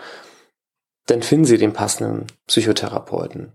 dann 1.06 1.22
finden 1.22 1.44
Sie 1.44 1.58
den 1.58 1.72
passenden 1.72 2.26
Psychotherapeuten. 2.46 3.52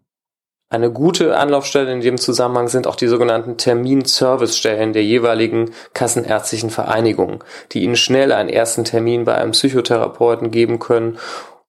Eine 0.72 0.92
gute 0.92 1.36
Anlaufstelle 1.36 1.92
in 1.92 2.02
dem 2.02 2.20
Zusammenhang 2.20 2.68
sind 2.68 2.86
auch 2.86 2.96
die 2.96 3.08
sogenannten 3.08 3.58
Termin-Service-Stellen 3.58 4.94
der 4.94 5.04
jeweiligen 5.04 5.72
kassenärztlichen 5.96 6.70
Vereinigungen, 6.70 7.40
die 7.72 7.84
Ihnen 7.84 7.96
schnell 7.96 8.32
einen 8.32 8.50
ersten 8.50 8.84
Termin 8.84 9.26
bei 9.26 9.34
einem 9.34 9.52
Psychotherapeuten 9.52 10.52
geben 10.52 10.78
können 10.78 11.18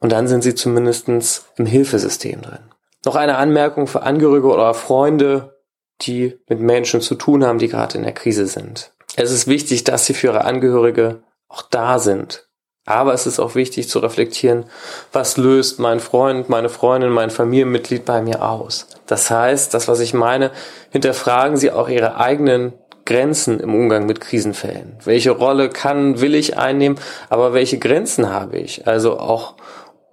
und 0.00 0.12
dann 0.12 0.28
sind 0.28 0.42
Sie 0.42 0.54
zumindestens 0.54 1.46
im 1.56 1.64
Hilfesystem 1.64 2.42
drin. 2.42 2.70
Noch 3.06 3.16
eine 3.16 3.38
Anmerkung 3.38 3.86
für 3.86 4.02
Angehörige 4.02 4.48
oder 4.48 4.74
Freunde, 4.74 5.58
die 6.02 6.38
mit 6.50 6.60
Menschen 6.60 7.00
zu 7.00 7.14
tun 7.14 7.42
haben, 7.42 7.58
die 7.58 7.68
gerade 7.68 7.96
in 7.96 8.04
der 8.04 8.12
Krise 8.12 8.46
sind. 8.46 8.92
Es 9.16 9.30
ist 9.30 9.46
wichtig, 9.46 9.84
dass 9.84 10.04
Sie 10.04 10.12
für 10.12 10.26
Ihre 10.26 10.44
Angehörige 10.44 11.22
auch 11.48 11.62
da 11.62 11.98
sind, 11.98 12.49
aber 12.90 13.14
es 13.14 13.26
ist 13.26 13.38
auch 13.38 13.54
wichtig 13.54 13.88
zu 13.88 14.00
reflektieren, 14.00 14.64
was 15.12 15.36
löst 15.36 15.78
mein 15.78 16.00
Freund, 16.00 16.48
meine 16.48 16.68
Freundin, 16.68 17.10
mein 17.10 17.30
Familienmitglied 17.30 18.04
bei 18.04 18.20
mir 18.20 18.42
aus. 18.42 18.86
Das 19.06 19.30
heißt, 19.30 19.72
das, 19.72 19.86
was 19.86 20.00
ich 20.00 20.12
meine, 20.12 20.50
hinterfragen 20.90 21.56
Sie 21.56 21.70
auch 21.70 21.88
Ihre 21.88 22.16
eigenen 22.16 22.72
Grenzen 23.04 23.60
im 23.60 23.74
Umgang 23.74 24.06
mit 24.06 24.20
Krisenfällen. 24.20 24.96
Welche 25.04 25.30
Rolle 25.30 25.68
kann, 25.68 26.20
will 26.20 26.34
ich 26.34 26.58
einnehmen, 26.58 26.98
aber 27.28 27.52
welche 27.52 27.78
Grenzen 27.78 28.30
habe 28.30 28.58
ich? 28.58 28.86
Also 28.86 29.18
auch 29.18 29.54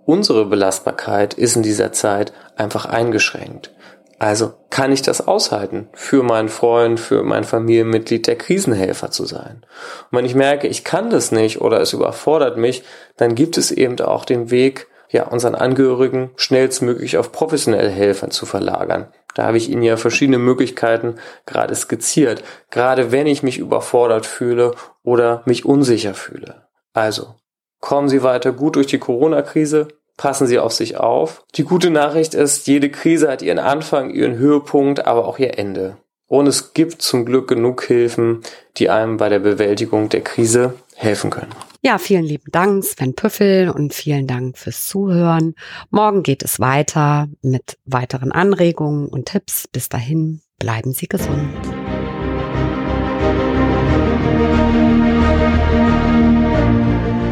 unsere 0.06 0.46
Belastbarkeit 0.46 1.34
ist 1.34 1.56
in 1.56 1.64
dieser 1.64 1.92
Zeit 1.92 2.32
einfach 2.56 2.86
eingeschränkt. 2.86 3.72
Also 4.20 4.54
kann 4.72 4.92
ich 4.92 5.04
das 5.04 5.28
aushalten, 5.28 5.90
für 5.94 6.24
meinen 6.24 6.50
Freund, 6.50 7.00
für 7.00 7.24
mein 7.24 7.44
Familienmitglied 7.44 8.26
der 8.26 8.36
Krisenhelfer 8.36 9.12
zu 9.12 9.26
sein. 9.26 9.64
Und 10.10 10.18
wenn 10.18 10.26
ich 10.26 10.34
merke, 10.34 10.68
ich 10.68 10.84
kann 10.84 11.12
das 11.12 11.32
nicht 11.32 11.62
oder 11.62 11.80
es 11.82 11.94
überfordert 11.94 12.58
mich, 12.58 12.84
dann 13.16 13.36
gibt 13.36 13.58
es 13.58 13.72
eben 13.72 14.00
auch 14.00 14.26
den 14.26 14.50
Weg, 14.50 14.88
ja, 15.10 15.28
unseren 15.28 15.56
Angehörigen 15.56 16.32
schnellstmöglich 16.36 17.18
auf 17.18 17.32
professionelle 17.32 17.90
Helfer 17.90 18.30
zu 18.30 18.46
verlagern. 18.46 19.08
Da 19.36 19.46
habe 19.46 19.58
ich 19.58 19.70
Ihnen 19.70 19.84
ja 19.84 19.98
verschiedene 19.98 20.40
Möglichkeiten 20.40 21.16
gerade 21.46 21.76
skizziert, 21.76 22.44
gerade 22.72 23.12
wenn 23.12 23.28
ich 23.28 23.44
mich 23.44 23.60
überfordert 23.60 24.26
fühle 24.26 24.74
oder 25.04 25.44
mich 25.46 25.64
unsicher 25.64 26.16
fühle. 26.16 26.68
Also, 26.94 27.36
kommen 27.80 28.10
Sie 28.10 28.24
weiter 28.24 28.52
gut 28.52 28.76
durch 28.76 28.88
die 28.88 28.98
Corona-Krise, 28.98 29.88
passen 30.18 30.48
Sie 30.48 30.60
auf 30.60 30.74
sich 30.74 30.98
auf. 30.98 31.46
Die 31.56 31.64
gute 31.64 31.90
Nachricht 31.90 32.34
ist, 32.34 32.68
jede 32.68 32.90
Krise 32.90 33.30
hat 33.32 33.42
ihren 33.42 33.60
Anfang, 33.60 34.10
ihren 34.10 34.38
Höhepunkt, 34.38 35.06
aber 35.06 35.28
auch 35.28 35.40
ihr 35.40 35.58
Ende. 35.58 35.98
Und 36.28 36.48
es 36.48 36.74
gibt 36.74 37.02
zum 37.02 37.26
Glück 37.26 37.48
genug 37.48 37.84
Hilfen, 37.86 38.42
die 38.76 38.90
einem 38.90 39.16
bei 39.16 39.30
der 39.30 39.40
Bewältigung 39.40 40.10
der 40.10 40.22
Krise 40.22 40.74
helfen 40.96 41.30
können. 41.30 41.52
Ja, 41.82 42.00
vielen 42.00 42.26
lieben 42.26 42.52
Dank, 42.52 42.84
Sven 42.84 43.16
Püffel, 43.16 43.70
und 43.70 43.94
vielen 43.94 44.28
Dank 44.28 44.58
fürs 44.58 44.88
Zuhören. 44.88 45.56
Morgen 45.90 46.24
geht 46.24 46.44
es 46.44 46.60
weiter 46.60 47.30
mit 47.42 47.78
weiteren 47.86 48.34
Anregungen 48.34 49.08
und 49.08 49.28
Tipps. 49.28 49.70
Bis 49.70 49.88
dahin, 49.88 50.42
bleiben 50.60 50.92
Sie 50.92 51.08
gesund. 51.08 51.56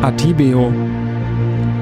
Atibeo 0.02 0.72